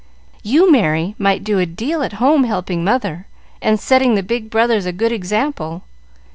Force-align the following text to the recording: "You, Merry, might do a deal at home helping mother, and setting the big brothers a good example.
"You, 0.41 0.71
Merry, 0.71 1.13
might 1.19 1.43
do 1.43 1.59
a 1.59 1.67
deal 1.67 2.01
at 2.01 2.13
home 2.13 2.43
helping 2.43 2.83
mother, 2.83 3.27
and 3.61 3.79
setting 3.79 4.15
the 4.15 4.23
big 4.23 4.49
brothers 4.49 4.87
a 4.87 4.91
good 4.91 5.11
example. 5.11 5.83